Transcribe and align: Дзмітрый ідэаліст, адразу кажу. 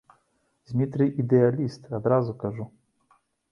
Дзмітрый 0.69 1.09
ідэаліст, 1.25 1.81
адразу 2.01 2.37
кажу. 2.43 2.69